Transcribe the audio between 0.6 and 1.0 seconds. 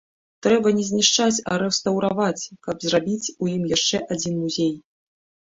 не